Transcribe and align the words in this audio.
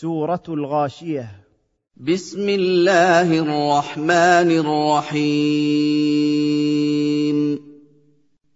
سورة 0.00 0.42
الغاشية. 0.48 1.26
بسم 1.96 2.48
الله 2.48 3.38
الرحمن 3.38 4.50
الرحيم. 4.64 5.18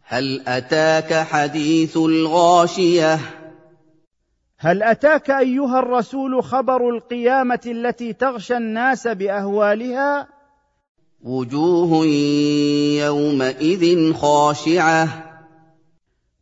هل 0.02 0.42
أتاك 0.48 1.14
حديث 1.14 1.96
الغاشية؟ 1.96 3.18
هل 4.58 4.82
أتاك 4.82 5.30
أيها 5.30 5.78
الرسول 5.78 6.42
خبر 6.44 6.90
القيامة 6.90 7.60
التي 7.66 8.12
تغشى 8.12 8.56
الناس 8.56 9.08
بأهوالها؟ 9.08 10.28
وجوه 11.22 12.06
يومئذ 13.06 14.12
خاشعة. 14.12 15.08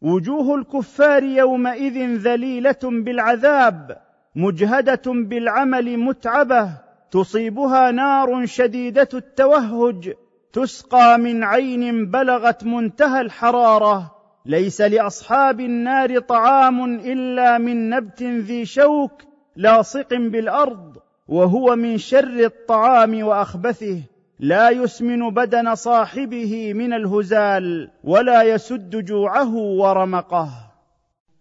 وجوه 0.02 0.54
الكفار 0.54 1.22
يومئذ 1.22 2.16
ذليلة 2.16 2.78
بالعذاب. 2.82 4.04
مجهدة 4.36 5.02
بالعمل 5.06 5.98
متعبة 5.98 6.70
تصيبها 7.10 7.90
نار 7.90 8.46
شديدة 8.46 9.08
التوهج 9.14 10.12
تسقى 10.52 11.18
من 11.18 11.44
عين 11.44 12.10
بلغت 12.10 12.64
منتهى 12.64 13.20
الحرارة. 13.20 14.14
ليس 14.46 14.80
لأصحاب 14.80 15.60
النار 15.60 16.18
طعام 16.18 16.94
إلا 16.94 17.58
من 17.58 17.90
نبت 17.90 18.22
ذي 18.22 18.64
شوك 18.64 19.22
لاصق 19.56 20.14
بالأرض 20.14 20.96
وهو 21.28 21.76
من 21.76 21.98
شر 21.98 22.44
الطعام 22.44 23.24
وأخبثه. 23.24 24.00
لا 24.40 24.70
يسمن 24.70 25.30
بدن 25.30 25.74
صاحبه 25.74 26.72
من 26.74 26.92
الهزال 26.92 27.90
ولا 28.04 28.42
يسد 28.42 29.04
جوعه 29.04 29.54
ورمقه. 29.54 30.63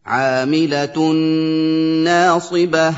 عاملة 0.05 1.13
ناصبة. 2.03 2.94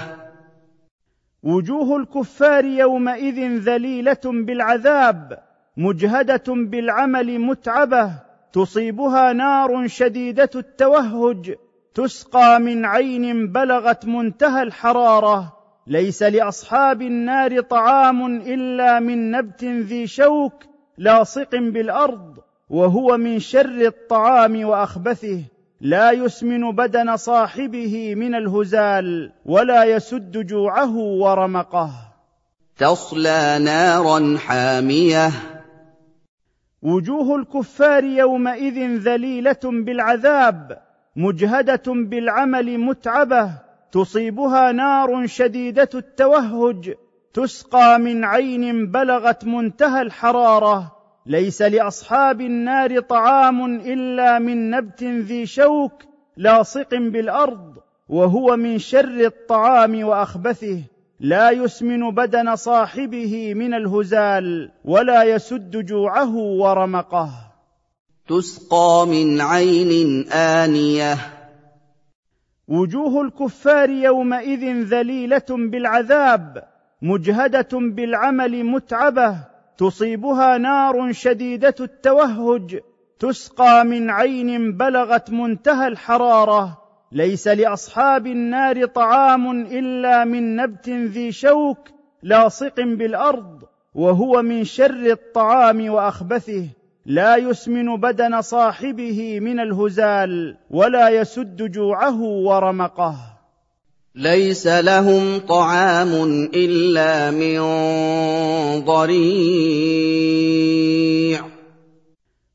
وجوه 1.44 1.98
الكفار 1.98 2.66
يومئذ 2.66 3.58
ذليلة 3.58 4.22
بالعذاب 4.26 5.40
مجهدة 5.78 6.44
بالعمل 6.48 7.40
متعبة 7.40 8.12
تصيبها 8.54 9.34
نار 9.34 9.88
شديدة 9.88 10.50
التوهج 10.56 11.56
تسقى 11.94 12.60
من 12.60 12.86
عين 12.86 13.52
بلغت 13.52 14.06
منتهى 14.06 14.64
الحرارة. 14.64 15.54
ليس 15.88 16.24
لأصحاب 16.24 17.02
النار 17.02 17.62
طعام 17.62 18.42
إلا 18.42 19.00
من 19.00 19.32
نبت 19.32 19.64
ذي 19.64 20.08
شوك 20.08 20.64
لاصق 20.98 21.56
بالأرض 21.56 22.38
وهو 22.70 23.18
من 23.18 23.40
شر 23.40 23.86
الطعام 23.86 24.66
وأخبثه. 24.66 25.55
لا 25.86 26.12
يسمن 26.12 26.72
بدن 26.72 27.18
صاحبه 27.18 28.16
من 28.16 28.36
الهزال 28.36 29.32
ولا 29.46 29.84
يسد 29.84 30.46
جوعه 30.46 30.98
ورمقه. 30.98 31.90
تصلى 32.78 33.60
نارا 33.62 34.38
حامية. 34.38 35.32
وجوه 36.82 37.36
الكفار 37.36 38.04
يومئذ 38.04 38.98
ذليلة 38.98 39.60
بالعذاب 39.64 40.78
مجهدة 41.16 41.84
بالعمل 41.88 42.78
متعبة 42.78 43.52
تصيبها 43.92 44.72
نار 44.72 45.28
شديدة 45.28 45.90
التوهج 45.96 46.94
تسقى 47.34 48.00
من 48.00 48.26
عين 48.26 48.92
بلغت 48.92 49.46
منتهى 49.46 50.02
الحرارة. 50.02 50.95
ليس 51.26 51.62
لأصحاب 51.62 52.42
النار 52.42 53.00
طعام 53.00 53.76
إلا 53.80 54.40
من 54.40 54.70
نبت 54.70 55.04
ذي 55.04 55.46
شوك 55.46 56.04
لاصق 56.38 56.90
بالأرض 56.96 57.76
وهو 58.10 58.56
من 58.56 58.78
شر 58.78 59.26
الطعام 59.26 60.04
وأخبثه. 60.04 60.82
لا 61.20 61.52
يسمن 61.52 62.12
بدن 62.12 62.56
صاحبه 62.56 63.54
من 63.54 63.74
الهزال 63.74 64.72
ولا 64.86 65.24
يسد 65.24 65.86
جوعه 65.86 66.36
ورمقه. 66.36 67.30
تسقى 68.28 69.06
من 69.08 69.42
عين 69.42 70.28
آنية. 70.32 71.18
وجوه 72.68 73.22
الكفار 73.22 73.90
يومئذ 73.90 74.84
ذليلة 74.84 75.46
بالعذاب 75.50 76.64
مجهدة 77.02 77.70
بالعمل 77.74 78.64
متعبة 78.64 79.55
تصيبها 79.78 80.58
نار 80.58 81.12
شديدة 81.12 81.76
التوهج 81.80 82.80
تسقى 83.20 83.86
من 83.86 84.10
عين 84.10 84.78
بلغت 84.78 85.32
منتهى 85.32 85.88
الحرارة. 85.88 86.78
ليس 87.12 87.48
لأصحاب 87.48 88.28
النار 88.28 88.86
طعام 88.86 89.52
إلا 89.52 90.26
من 90.26 90.56
نبت 90.56 90.90
ذي 90.90 91.32
شوك 91.32 91.90
لاصق 92.24 92.80
بالأرض 92.80 93.64
وهو 93.96 94.42
من 94.42 94.64
شر 94.64 95.12
الطعام 95.12 95.90
وأخبثه. 95.90 96.68
لا 97.06 97.36
يسمن 97.36 97.96
بدن 97.96 98.42
صاحبه 98.42 99.40
من 99.40 99.60
الهزال 99.60 100.58
ولا 100.70 101.10
يسد 101.10 101.72
جوعه 101.72 102.22
ورمقه. 102.22 103.35
ليس 104.18 104.68
لهم 104.68 105.40
طعام 105.40 106.14
إلا 106.54 107.32
من 107.32 107.60
ضريع. 108.86 110.16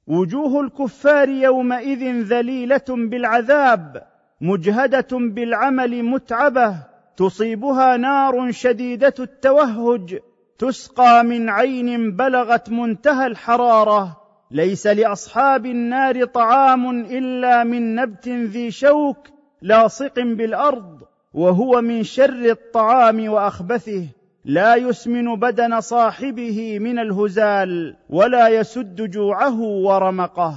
وجوه 0.06 0.60
الكفار 0.60 1.28
يومئذ 1.28 2.22
ذليلة 2.22 2.84
بالعذاب 2.88 4.02
مجهدة 4.40 5.08
بالعمل 5.12 6.02
متعبة 6.02 6.76
تصيبها 7.16 7.96
نار 7.96 8.50
شديدة 8.50 9.14
التوهج 9.18 10.18
تسقى 10.58 11.24
من 11.24 11.48
عين 11.48 12.16
بلغت 12.16 12.70
منتهى 12.70 13.26
الحرارة. 13.26 14.20
ليس 14.50 14.86
لأصحاب 14.86 15.66
النار 15.66 16.24
طعام 16.24 17.00
إلا 17.00 17.64
من 17.64 17.94
نبت 17.94 18.28
ذي 18.28 18.70
شوك 18.70 19.28
لاصق 19.62 20.14
بالأرض. 20.14 21.09
وهو 21.34 21.80
من 21.80 22.02
شر 22.02 22.50
الطعام 22.50 23.28
وأخبثه 23.28 24.06
لا 24.44 24.74
يسمن 24.74 25.36
بدن 25.36 25.80
صاحبه 25.80 26.78
من 26.78 26.98
الهزال 26.98 27.96
ولا 28.08 28.48
يسد 28.48 29.10
جوعه 29.10 29.60
ورمقه. 29.60 30.54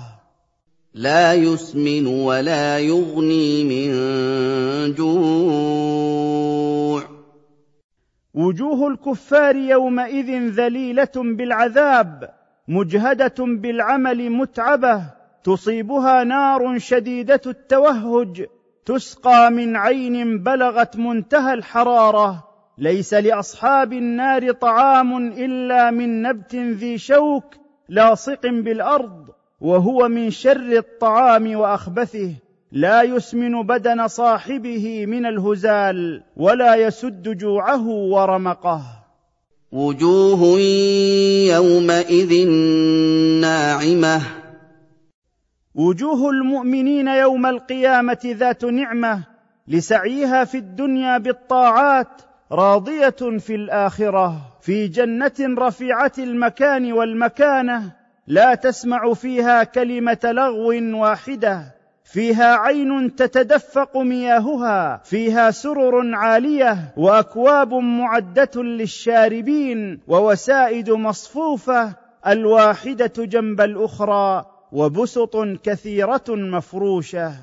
لا 0.93 1.33
يسمن 1.33 2.07
ولا 2.07 2.79
يغني 2.79 3.63
من 3.63 3.91
جوع. 4.93 6.43
وجوه 8.33 8.87
الكفار 8.87 9.55
يومئذ 9.55 10.49
ذليلة 10.49 11.11
بالعذاب 11.15 12.29
مجهدة 12.67 13.35
بالعمل 13.39 14.29
متعبة 14.29 15.03
تصيبها 15.43 16.23
نار 16.23 16.79
شديدة 16.79 17.41
التوهج 17.45 18.45
تسقى 18.85 19.51
من 19.51 19.75
عين 19.75 20.43
بلغت 20.43 20.97
منتهى 20.97 21.53
الحرارة 21.53 22.43
ليس 22.77 23.13
لأصحاب 23.13 23.93
النار 23.93 24.51
طعام 24.51 25.17
إلا 25.27 25.91
من 25.91 26.21
نبت 26.21 26.55
ذي 26.55 26.97
شوك 26.97 27.43
لاصق 27.89 28.41
بالأرض 28.47 29.27
وهو 29.61 30.07
من 30.07 30.29
شر 30.29 30.77
الطعام 30.77 31.55
وأخبثه. 31.55 32.31
لا 32.71 33.01
يسمن 33.01 33.63
بدن 33.63 34.07
صاحبه 34.07 35.05
من 35.05 35.25
الهزال 35.25 36.23
ولا 36.37 36.75
يسد 36.75 37.37
جوعه 37.37 37.87
ورمقه. 37.87 38.81
وجوه 39.71 40.59
يومئذ 41.49 42.47
ناعمة. 43.41 44.21
وجوه 45.75 46.29
المؤمنين 46.29 47.07
يوم 47.07 47.45
القيامة 47.45 48.19
ذات 48.25 48.65
نعمة 48.65 49.23
لسعيها 49.67 50.43
في 50.43 50.57
الدنيا 50.57 51.17
بالطاعات 51.17 52.21
راضية 52.51 53.37
في 53.39 53.55
الآخرة. 53.55 54.41
في 54.61 54.87
جنة 54.87 55.31
رفيعة 55.39 56.11
المكان 56.17 56.93
والمكانة 56.93 57.91
لا 58.27 58.55
تسمع 58.55 59.13
فيها 59.13 59.63
كلمة 59.63 60.19
لغو 60.23 60.99
واحدة. 60.99 61.73
فيها 62.03 62.55
عين 62.55 63.15
تتدفق 63.15 63.97
مياهها 63.97 65.01
فيها 65.03 65.51
سرر 65.51 66.15
عالية 66.15 66.93
وأكواب 66.97 67.73
معدة 67.73 68.63
للشاربين 68.63 69.99
ووسائد 70.07 70.89
مصفوفة 70.89 71.93
الواحدة 72.27 73.13
جنب 73.17 73.61
الأخرى. 73.61 74.52
وبسط 74.73 75.37
كثيرة 75.63 76.23
مفروشة. 76.29 77.33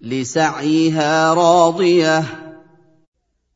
لسعيها 0.00 1.34
راضية. 1.34 2.22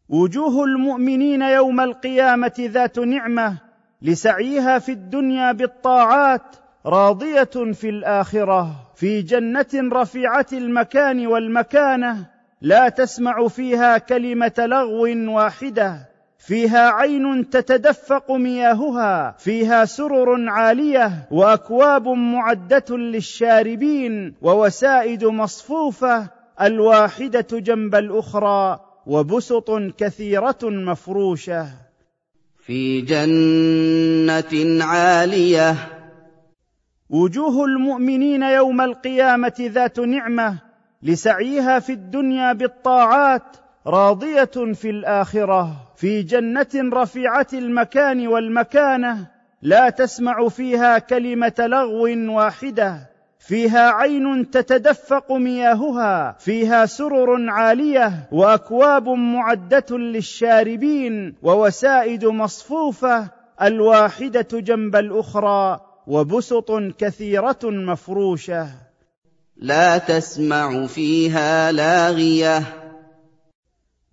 وجوه 0.09 0.65
المؤمنين 0.65 1.43
يوم 1.43 1.81
القيامة 1.81 2.53
ذات 2.59 2.99
نعمة 2.99 3.59
لسعيها 4.03 4.79
في 4.79 4.93
الدنيا 4.93 5.53
بالطاعات 5.53 6.57
راضية 6.87 7.73
في 7.73 7.89
الآخرة. 7.89 8.93
في 8.95 9.23
جنة 9.23 9.67
رفيعة 9.75 10.47
المكان 10.53 11.27
والمكانة 11.27 12.27
لا 12.61 12.89
تسمع 12.89 13.49
فيها 13.49 13.99
كلمة 13.99 14.55
لغو 14.59 15.35
واحدة. 15.35 16.09
فيها 16.39 16.89
عين 16.91 17.51
تتدفق 17.51 18.33
مياهها 18.33 19.37
فيها 19.39 19.85
سرر 19.85 20.49
عالية 20.49 21.29
وأكواب 21.31 22.09
معدة 22.09 22.97
للشاربين 22.97 24.35
ووسائد 24.43 25.25
مصفوفة 25.25 26.31
الواحدة 26.61 27.47
جنب 27.53 27.95
الأخرى 27.95 28.81
وبسط 29.07 29.71
كثيرة 29.99 30.59
مفروشة. 30.63 31.67
في 32.67 33.01
جنة 33.01 34.85
عالية. 34.85 35.77
وجوه 37.11 37.65
المؤمنين 37.65 38.43
يوم 38.43 38.81
القيامة 38.81 39.55
ذات 39.61 40.01
نعمة 40.01 40.59
لسعيها 41.03 41.79
في 41.79 41.93
الدنيا 41.93 42.53
بالطاعات 42.53 43.57
راضية 43.87 44.73
في 44.75 44.91
الآخرة 44.91 45.77
في 45.97 46.23
جنة 46.23 46.67
رفيعة 46.75 47.47
المكان 47.53 48.27
والمكانة 48.27 49.27
لا 49.63 49.91
تسمع 49.91 50.49
فيها 50.49 50.99
كلمة 50.99 51.55
لغو 51.59 52.35
واحدة 52.37 53.09
فيها 53.39 53.91
عين 53.91 54.51
تتدفق 54.51 55.33
مياهها 55.33 56.37
فيها 56.39 56.87
سرر 56.87 57.51
عالية 57.51 58.29
وأكواب 58.33 59.09
معدة 59.09 59.99
للشاربين 59.99 61.35
ووسائد 61.43 62.25
مصفوفة 62.25 63.29
الواحدة 63.63 64.49
جنب 64.53 64.97
الأخرى 64.97 65.81
وبسط 66.07 66.71
كثيرة 66.99 67.59
مفروشة. 67.65 68.69
لا 69.57 69.99
تسمع 69.99 70.87
فيها 70.87 71.73
لاغية. 71.73 72.63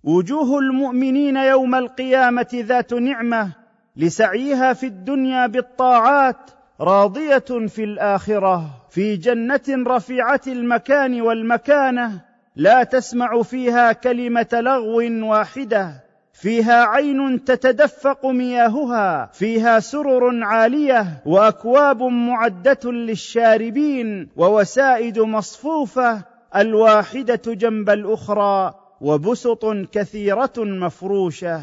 وجوه 0.06 0.58
المؤمنين 0.58 1.36
يوم 1.36 1.74
القيامة 1.74 2.48
ذات 2.54 2.94
نعمة 2.94 3.52
لسعيها 3.96 4.72
في 4.72 4.86
الدنيا 4.86 5.46
بالطاعات 5.46 6.50
راضية 6.80 7.66
في 7.68 7.84
الآخرة. 7.84 8.70
في 8.90 9.16
جنة 9.16 9.60
رفيعة 9.68 10.40
المكان 10.46 11.20
والمكانة 11.20 12.20
لا 12.56 12.82
تسمع 12.82 13.42
فيها 13.42 13.92
كلمة 13.92 14.46
لغو 14.52 15.28
واحدة. 15.30 16.04
فيها 16.32 16.84
عين 16.84 17.44
تتدفق 17.44 18.26
مياهها. 18.26 19.30
فيها 19.32 19.80
سرر 19.80 20.44
عالية 20.44 21.22
وأكواب 21.26 22.02
معدة 22.02 22.92
للشاربين 22.92 24.28
ووسائد 24.36 25.18
مصفوفة 25.18 26.22
الواحدة 26.56 27.42
جنب 27.46 27.90
الأخرى. 27.90 28.85
وبسط 29.00 29.66
كثيرة 29.92 30.52
مفروشة. 30.58 31.62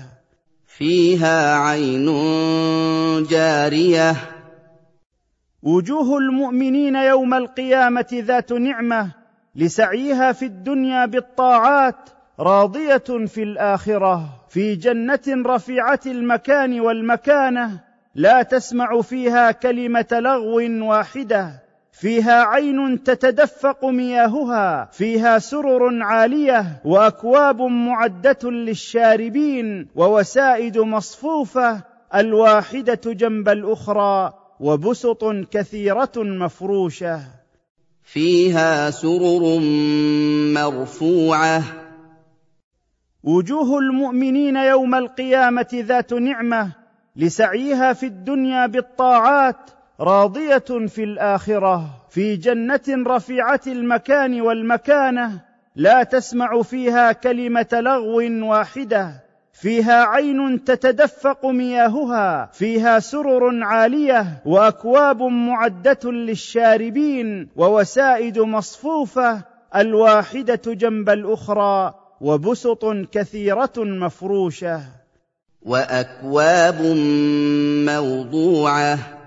فيها 0.67 1.55
عين 1.55 2.07
جارية. 3.23 4.15
وجوه 5.63 6.17
المؤمنين 6.17 6.95
يوم 6.95 7.33
القيامة 7.33 8.07
ذات 8.13 8.53
نعمة 8.53 9.11
لسعيها 9.55 10.31
في 10.31 10.45
الدنيا 10.45 11.05
بالطاعات 11.05 12.09
راضية 12.39 13.25
في 13.27 13.43
الآخرة. 13.43 14.29
في 14.49 14.75
جنة 14.75 15.19
رفيعة 15.27 15.99
المكان 16.05 16.79
والمكانة 16.79 17.79
لا 18.15 18.43
تسمع 18.43 19.01
فيها 19.01 19.51
كلمة 19.51 20.07
لغو 20.11 20.87
واحدة. 20.89 21.63
فيها 21.93 22.43
عين 22.43 23.03
تتدفق 23.03 23.85
مياهها 23.85 24.89
فيها 24.91 25.39
سرر 25.39 26.03
عالية 26.03 26.81
وأكواب 26.85 27.61
معدة 27.61 28.51
للشاربين 28.51 29.87
ووسائد 29.95 30.77
مصفوفة 30.77 31.83
الواحدة 32.15 33.01
جنب 33.05 33.49
الأخرى 33.49 34.33
وبسط 34.59 35.25
كثيرة 35.51 36.11
مفروشة. 36.17 37.21
فيها 38.03 38.91
سرر 38.91 39.59
مرفوعة. 40.53 41.63
وجوه 43.23 43.79
المؤمنين 43.79 44.55
يوم 44.55 44.95
القيامة 44.95 45.67
ذات 45.73 46.13
نعمة 46.13 46.71
لسعيها 47.15 47.93
في 47.93 48.05
الدنيا 48.05 48.65
بالطاعات 48.65 49.69
راضية 49.99 50.87
في 50.87 51.03
الآخرة 51.03 51.89
في 52.09 52.35
جنة 52.35 52.81
رفيعة 52.89 53.61
المكان 53.67 54.41
والمكانة 54.41 55.41
لا 55.75 56.03
تسمع 56.03 56.61
فيها 56.61 57.11
كلمة 57.11 57.67
لغو 57.73 58.47
واحدة 58.49 59.23
فيها 59.53 60.03
عين 60.03 60.63
تتدفق 60.63 61.45
مياهها 61.45 62.49
فيها 62.53 62.99
سرر 62.99 63.63
عالية 63.63 64.41
وأكواب 64.45 65.21
معدة 65.21 66.11
للشاربين 66.11 67.49
ووسائد 67.55 68.39
مصفوفة 68.39 69.41
الواحدة 69.75 70.61
جنب 70.67 71.09
الأخرى 71.09 71.93
وبسط 72.21 72.85
كثيرة 73.11 73.73
مفروشة. 73.77 74.81
وأكواب 75.61 76.81
موضوعة. 77.85 79.22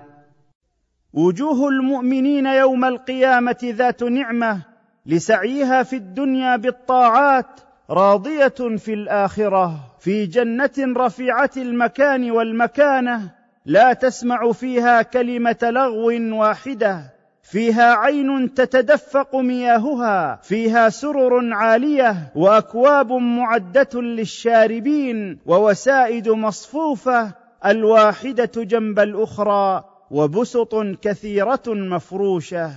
وجوه 1.13 1.69
المؤمنين 1.69 2.45
يوم 2.45 2.85
القيامة 2.85 3.57
ذات 3.63 4.03
نعمة 4.03 4.61
لسعيها 5.05 5.83
في 5.83 5.95
الدنيا 5.95 6.55
بالطاعات 6.55 7.59
راضية 7.89 8.77
في 8.77 8.93
الآخرة. 8.93 9.79
في 9.99 10.25
جنة 10.25 10.71
رفيعة 10.79 11.51
المكان 11.57 12.31
والمكانة 12.31 13.31
لا 13.65 13.93
تسمع 13.93 14.51
فيها 14.51 15.01
كلمة 15.01 15.57
لغو 15.63 16.37
واحدة. 16.39 17.17
فيها 17.43 17.95
عين 17.95 18.53
تتدفق 18.53 19.35
مياهها 19.35 20.39
فيها 20.43 20.89
سرر 20.89 21.53
عالية 21.53 22.31
وأكواب 22.35 23.11
معدة 23.11 24.01
للشاربين 24.01 25.39
ووسائد 25.45 26.29
مصفوفة 26.29 27.31
الواحدة 27.65 28.51
جنب 28.63 28.99
الأخرى. 28.99 29.96
وبسط 30.11 30.75
كثيرة 31.01 31.63
مفروشة. 31.67 32.71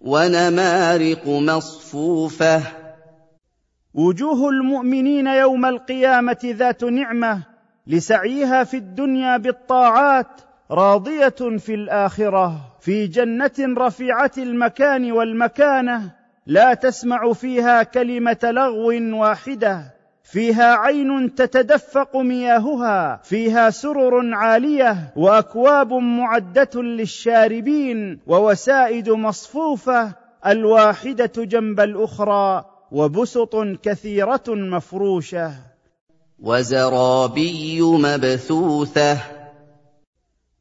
ونمارق 0.00 1.28
مصفوفة. 1.28 2.62
وجوه 3.94 4.48
المؤمنين 4.48 5.26
يوم 5.26 5.66
القيامة 5.66 6.38
ذات 6.44 6.84
نعمة 6.84 7.42
لسعيها 7.86 8.64
في 8.64 8.76
الدنيا 8.76 9.36
بالطاعات 9.36 10.40
راضية 10.70 11.58
في 11.58 11.74
الآخرة. 11.74 12.60
في 12.80 13.06
جنة 13.06 13.50
رفيعة 13.58 14.32
المكان 14.38 15.12
والمكانة 15.12 16.10
لا 16.46 16.74
تسمع 16.74 17.32
فيها 17.32 17.82
كلمة 17.82 18.38
لغو 18.42 19.18
واحدة. 19.20 20.01
فيها 20.32 20.74
عين 20.74 21.34
تتدفق 21.34 22.16
مياهها 22.16 23.20
فيها 23.24 23.70
سرر 23.70 24.34
عالية 24.34 25.12
وأكواب 25.16 25.92
معدة 25.92 26.82
للشاربين 26.82 28.20
ووسائد 28.26 29.10
مصفوفة 29.10 30.14
الواحدة 30.46 31.32
جنب 31.36 31.80
الأخرى 31.80 32.64
وبسط 32.92 33.56
كثيرة 33.82 34.44
مفروشة. 34.48 35.52
وزرابي 36.42 37.80
مبثوثة. 37.82 39.18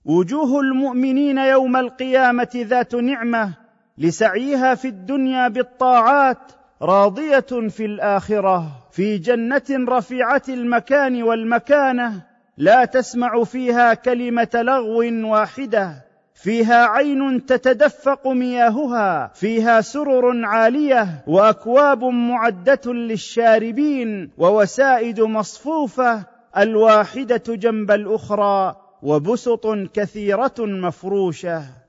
وجوه 0.05 0.59
المؤمنين 0.59 1.37
يوم 1.37 1.75
القيامة 1.75 2.51
ذات 2.55 2.95
نعمة 2.95 3.53
لسعيها 3.97 4.75
في 4.75 4.87
الدنيا 4.87 5.47
بالطاعات 5.47 6.60
راضية 6.81 7.69
في 7.69 7.85
الآخرة 7.85 8.67
في 8.91 9.17
جنة 9.17 9.63
رفيعة 9.69 10.41
المكان 10.49 11.23
والمكانة 11.23 12.21
لا 12.57 12.85
تسمع 12.85 13.43
فيها 13.43 13.93
كلمة 13.93 14.49
لغو 14.53 15.03
واحدة 15.31 16.05
فيها 16.35 16.85
عين 16.85 17.45
تتدفق 17.45 18.27
مياهها 18.27 19.31
فيها 19.33 19.81
سرر 19.81 20.45
عالية 20.45 21.23
وأكواب 21.27 22.03
معدة 22.03 22.93
للشاربين 22.93 24.31
ووسائد 24.37 25.21
مصفوفة 25.21 26.23
الواحدة 26.57 27.43
جنب 27.47 27.91
الأخرى 27.91 28.75
وبسط 29.01 29.67
كثيرة 29.93 30.55
مفروشة. 30.59 31.80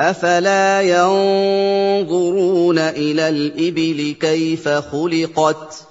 افلا 0.00 0.80
ينظرون 0.80 2.78
إلى 2.78 3.28
الابل 3.28 4.16
كيف 4.20 4.68
خلقت 4.68 5.86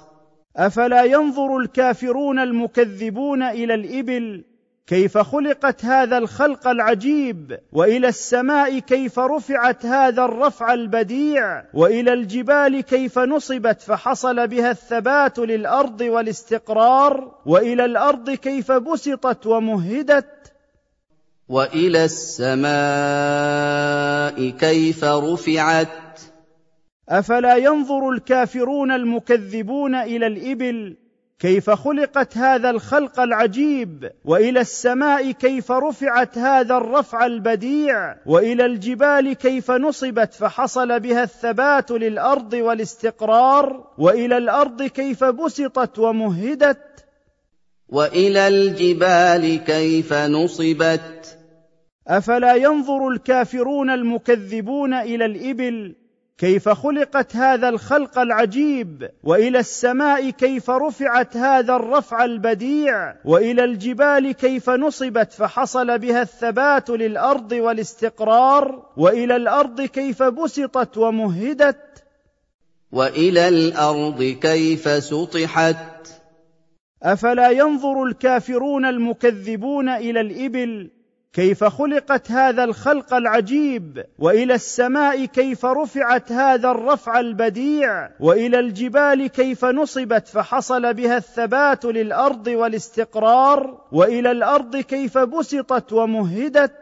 افلا 0.56 1.04
ينظر 1.04 1.56
الكافرون 1.56 2.38
المكذبون 2.38 3.42
إلى 3.42 3.74
الابل 3.74 4.44
كيف 4.86 5.18
خلقت 5.18 5.84
هذا 5.84 6.18
الخلق 6.18 6.68
العجيب 6.68 7.58
والى 7.72 8.08
السماء 8.08 8.78
كيف 8.78 9.18
رفعت 9.18 9.86
هذا 9.86 10.24
الرفع 10.24 10.74
البديع 10.74 11.64
والى 11.74 12.12
الجبال 12.12 12.80
كيف 12.80 13.18
نصبت 13.18 13.82
فحصل 13.82 14.48
بها 14.48 14.70
الثبات 14.70 15.38
للارض 15.38 16.00
والاستقرار 16.00 17.34
والى 17.46 17.84
الأرض 17.84 18.30
كيف 18.30 18.72
بسطت 18.72 19.46
ومهدت 19.46 20.39
والى 21.50 22.04
السماء 22.04 22.70
كيف 24.50 25.04
رفعت 25.04 26.20
افلا 27.08 27.56
ينظر 27.56 28.10
الكافرون 28.10 28.90
المكذبون 28.90 29.94
إلى 29.94 30.26
الابل 30.26 30.96
كيف 31.38 31.70
خلقت 31.70 32.36
هذا 32.36 32.70
الخلق 32.70 33.20
العجيب 33.20 34.10
والى 34.24 34.60
السماء 34.60 35.30
كيف 35.30 35.72
رفعت 35.72 36.38
هذا 36.38 36.76
الرفع 36.76 37.26
البديع 37.26 38.16
والى 38.26 38.66
الجبال 38.66 39.32
كيف 39.32 39.70
نصبت 39.70 40.34
فحصل 40.34 41.00
بها 41.00 41.22
الثبات 41.22 41.90
للارض 41.90 42.52
والاستقرار 42.52 43.86
والى 43.98 44.36
الأرض 44.36 44.82
كيف 44.82 45.24
بسطت 45.24 45.98
ومهدت 45.98 47.04
والى 47.88 48.48
الجبال 48.48 49.64
كيف 49.64 50.12
نصبت 50.12 51.39
أفلا 52.08 52.54
ينظر 52.54 53.08
الكافرون 53.08 53.90
المكذبون 53.90 54.94
إلى 54.94 55.24
الإبل 55.24 55.94
كيف 56.40 56.68
خلقت 56.68 57.36
هذا 57.36 57.68
الخلق 57.68 58.18
العجيب 58.18 59.10
وإلى 59.24 59.58
السماء 59.58 60.30
كيف 60.30 60.70
رفعت 60.70 61.36
هذا 61.36 61.76
الرفع 61.76 62.24
البديع 62.24 63.14
وإلى 63.24 63.64
الجبال 63.64 64.32
كيف 64.32 64.70
نصبت 64.70 65.32
فحصل 65.32 65.98
بها 65.98 66.22
الثبات 66.22 66.90
للأرض 66.90 67.52
والاستقرار 67.52 68.86
وإلى 68.96 69.36
الأرض 69.36 69.80
كيف 69.80 70.22
بسطت 70.22 70.98
ومهدت. 70.98 72.04
وإلى 72.92 73.48
الأرض 73.48 74.22
كيف 74.22 74.88
سطحت. 74.88 76.08
أفلا 77.02 77.50
ينظر 77.50 78.04
الكافرون 78.04 78.84
المكذبون 78.84 79.88
إلى 79.88 80.20
الإبل 80.20 80.90
كيف 81.32 81.64
خلقت 81.64 82.30
هذا 82.30 82.64
الخلق 82.64 83.14
العجيب 83.14 84.04
وإلى 84.18 84.54
السماء 84.54 85.24
كيف 85.24 85.64
رفعت 85.64 86.32
هذا 86.32 86.70
الرفع 86.70 87.20
البديع 87.20 88.10
وإلى 88.20 88.58
الجبال 88.58 89.26
كيف 89.26 89.64
نصبت 89.64 90.28
فحصل 90.28 90.94
بها 90.94 91.16
الثبات 91.16 91.84
للأرض 91.84 92.46
والاستقرار 92.46 93.80
وإلى 93.92 94.30
الأرض 94.30 94.76
كيف 94.76 95.18
بسطت 95.18 95.92
ومهدت. 95.92 96.72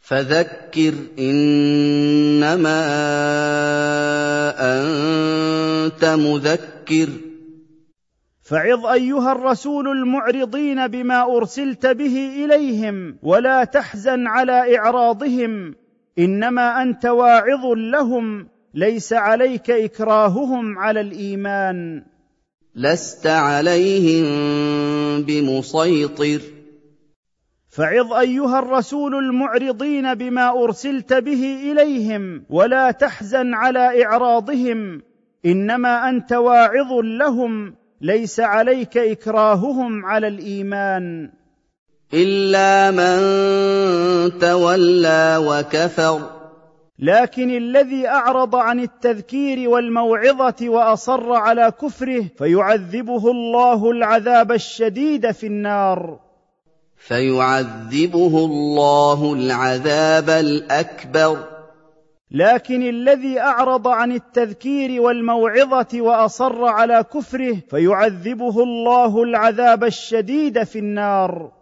فذكر 0.00 0.94
إنما 1.18 2.82
أنت 4.58 6.04
مذكر. 6.04 7.08
فعظ 8.42 8.86
أيها 8.86 9.32
الرسول 9.32 9.88
المعرضين 9.88 10.86
بما 10.86 11.36
أرسلت 11.36 11.86
به 11.86 12.44
إليهم 12.44 13.16
ولا 13.22 13.64
تحزن 13.64 14.26
على 14.26 14.78
إعراضهم 14.78 15.74
إنما 16.18 16.82
أنت 16.82 17.06
واعظ 17.06 17.66
لهم 17.66 18.48
ليس 18.74 19.12
عليك 19.12 19.70
إكراههم 19.70 20.78
على 20.78 21.00
الإيمان. 21.00 22.02
لست 22.74 23.26
عليهم 23.26 24.24
بمسيطر. 25.22 26.40
فعظ 27.68 28.12
أيها 28.12 28.58
الرسول 28.58 29.14
المعرضين 29.14 30.14
بما 30.14 30.64
أرسلت 30.64 31.12
به 31.12 31.72
إليهم 31.72 32.44
ولا 32.50 32.90
تحزن 32.90 33.54
على 33.54 34.04
إعراضهم 34.04 35.02
إنما 35.46 36.08
أنت 36.08 36.32
واعظ 36.32 36.92
لهم 36.92 37.81
ليس 38.02 38.40
عليك 38.40 38.98
إكراههم 38.98 40.06
على 40.06 40.28
الإيمان. 40.28 41.30
إلا 42.14 42.90
من 42.90 43.18
تولى 44.38 45.36
وكفر. 45.48 46.30
لكن 46.98 47.50
الذي 47.50 48.08
أعرض 48.08 48.56
عن 48.56 48.80
التذكير 48.80 49.68
والموعظة 49.68 50.68
وأصر 50.68 51.32
على 51.32 51.72
كفره 51.82 52.24
فيعذبه 52.38 53.30
الله 53.30 53.90
العذاب 53.90 54.52
الشديد 54.52 55.30
في 55.30 55.46
النار. 55.46 56.18
فيعذبه 56.96 58.44
الله 58.44 59.34
العذاب 59.34 60.30
الأكبر. 60.30 61.51
لكن 62.34 62.82
الذي 62.82 63.40
أعرض 63.40 63.88
عن 63.88 64.12
التذكير 64.12 65.02
والموعظة 65.02 66.00
وأصر 66.00 66.64
على 66.64 67.04
كفره 67.14 67.56
فيعذبه 67.70 68.62
الله 68.62 69.22
العذاب 69.22 69.84
الشديد 69.84 70.62
في 70.62 70.78
النار. 70.78 71.52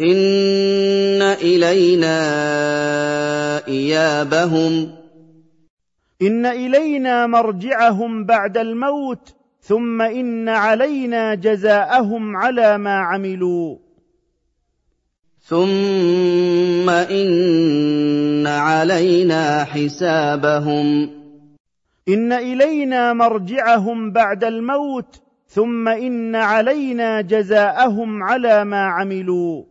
إن 0.00 1.22
إلينا 1.22 2.16
إيابهم. 3.68 4.90
إن 6.22 6.46
إلينا 6.46 7.26
مرجعهم 7.26 8.24
بعد 8.24 8.58
الموت 8.58 9.34
ثم 9.60 10.02
إن 10.02 10.48
علينا 10.48 11.34
جزاءهم 11.34 12.36
على 12.36 12.78
ما 12.78 12.94
عملوا. 12.94 13.83
ثم 15.46 16.90
ان 16.90 18.46
علينا 18.46 19.64
حسابهم 19.64 21.10
ان 22.08 22.32
الينا 22.32 23.12
مرجعهم 23.12 24.10
بعد 24.12 24.44
الموت 24.44 25.20
ثم 25.48 25.88
ان 25.88 26.34
علينا 26.34 27.20
جزاءهم 27.20 28.22
على 28.22 28.64
ما 28.64 28.82
عملوا 28.86 29.62